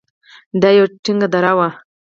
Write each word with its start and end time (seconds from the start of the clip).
دا 0.61 0.69
يوه 0.77 0.89
تنگه 1.05 1.27
دره 1.33 1.53
وه. 1.57 1.67